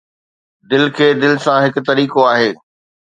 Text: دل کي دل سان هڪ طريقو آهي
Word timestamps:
دل 0.71 0.83
کي 0.95 1.07
دل 1.23 1.33
سان 1.43 1.57
هڪ 1.65 1.75
طريقو 1.89 2.21
آهي 2.33 2.49